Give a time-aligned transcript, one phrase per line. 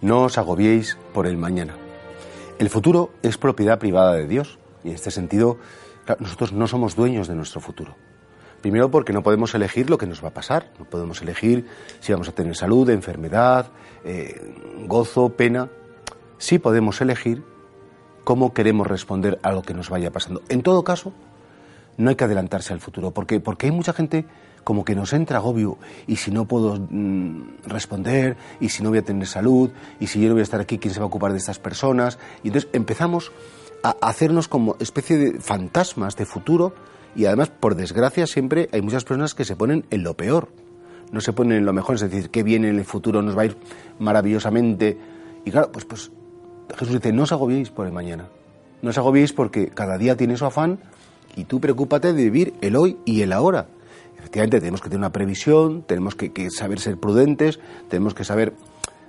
[0.00, 1.74] No os agobiéis por el mañana.
[2.58, 5.58] El futuro es propiedad privada de Dios y en este sentido
[6.18, 7.96] nosotros no somos dueños de nuestro futuro.
[8.60, 11.66] Primero porque no podemos elegir lo que nos va a pasar, no podemos elegir
[12.00, 13.66] si vamos a tener salud, enfermedad,
[14.04, 14.54] eh,
[14.86, 15.68] gozo, pena.
[16.38, 17.42] Sí podemos elegir
[18.24, 20.42] cómo queremos responder a lo que nos vaya pasando.
[20.48, 21.12] En todo caso,
[21.96, 24.26] no hay que adelantarse al futuro, porque, porque hay mucha gente
[24.68, 28.98] como que nos entra agobio y si no puedo mm, responder y si no voy
[28.98, 31.06] a tener salud y si yo no voy a estar aquí, ¿quién se va a
[31.06, 32.18] ocupar de estas personas?
[32.42, 33.32] Y entonces empezamos
[33.82, 36.74] a hacernos como especie de fantasmas de futuro
[37.16, 40.50] y además, por desgracia, siempre hay muchas personas que se ponen en lo peor.
[41.12, 43.42] No se ponen en lo mejor, es decir, que viene en el futuro, nos va
[43.42, 43.56] a ir
[43.98, 44.98] maravillosamente.
[45.46, 46.10] Y claro, pues, pues
[46.76, 48.28] Jesús dice, no os agobiéis por el mañana.
[48.82, 50.78] No os agobiéis porque cada día tiene su afán
[51.36, 53.68] y tú preocúpate de vivir el hoy y el ahora.
[54.28, 58.52] Efectivamente, tenemos que tener una previsión, tenemos que, saber ser prudentes, tenemos que saber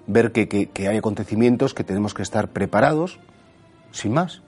[0.08, 3.20] ver que, hay acontecimientos, que tenemos que estar preparados,
[3.92, 4.42] sin más.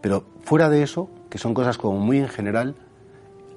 [0.00, 2.74] Pero fuera de eso, que son cosas como muy en general,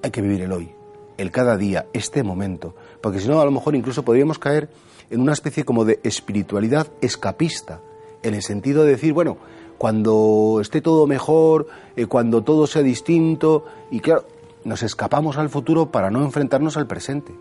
[0.03, 0.73] hay que vivir el hoy,
[1.17, 2.75] el cada día, este momento.
[2.99, 4.67] Porque si no, a lo mejor incluso podríamos caer
[5.09, 7.80] en una especie como de espiritualidad escapista,
[8.23, 9.38] en el sentido de decir, bueno,
[9.77, 14.25] cuando esté todo mejor, eh, cuando todo sea distinto, y claro,
[14.64, 17.34] nos escapamos al futuro para no enfrentarnos al presente.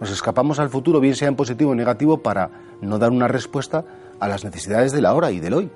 [0.00, 2.50] Nos escapamos al futuro, bien sea en positivo o negativo, para
[2.80, 3.84] no dar una respuesta
[4.18, 5.70] a las necesidades de la hora y del hoy.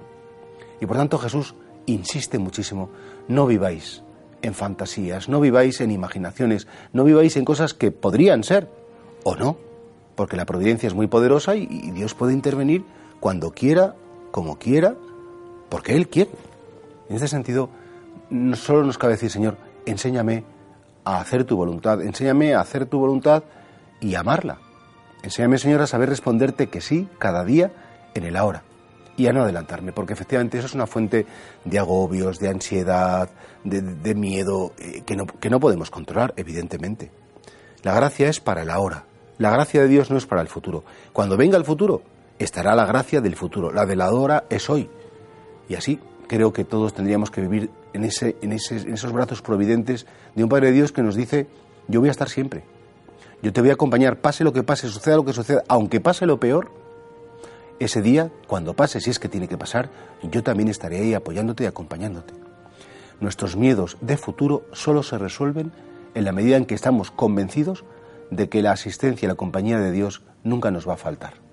[0.81, 1.55] Y por tanto Jesús
[1.87, 2.91] insiste muchísimo,
[3.29, 4.03] no viváis
[4.43, 8.69] en fantasías, no viváis en imaginaciones, no viváis en cosas que podrían ser
[9.25, 9.57] o no,
[10.15, 12.85] porque la providencia es muy poderosa y, Dios puede intervenir
[13.21, 13.95] cuando quiera,
[14.31, 14.97] como quiera,
[15.69, 16.31] porque Él quiere.
[17.09, 17.71] En ese sentido,
[18.31, 20.45] no solo nos cabe decir, Señor, enséñame
[21.07, 22.03] a hacer tu voluntad.
[22.03, 23.45] Enséñame a hacer tu voluntad
[24.01, 24.59] y amarla.
[25.23, 27.73] Enséñame, Señor, a saber responderte que sí cada día
[28.15, 28.65] en el ahora
[29.17, 31.25] y a no adelantarme, porque efectivamente eso es una fuente
[31.65, 33.31] de agobios, de ansiedad,
[33.65, 37.11] de, miedo, eh, que, no, que no podemos controlar, evidentemente.
[37.83, 39.05] La gracia es para el ahora.
[39.39, 40.85] La gracia de Dios no es para el futuro.
[41.13, 42.03] Cuando venga el futuro,
[42.39, 43.73] estará la gracia del futuro.
[43.73, 44.91] La de la hora es hoy.
[45.69, 50.43] Y así creo que todos tendríamos que vivir en, ese, en, esos brazos providentes de
[50.43, 51.47] un Padre de Dios que nos dice,
[51.89, 52.65] yo voy a estar siempre.
[53.43, 56.27] Yo te voy a acompañar, pase lo que pase, suceda lo que suceda, aunque pase
[56.27, 56.71] lo peor,
[57.79, 59.91] ese día, cuando pase, si es que tiene que pasar,
[60.23, 62.33] yo también estaré ahí apoyándote y acompañándote.
[63.21, 65.73] Nuestros miedos de futuro solo se resuelven
[66.15, 67.85] en la medida en que estamos convencidos
[68.31, 71.46] de que la asistencia y la compañía de Dios nunca nos va a faltar.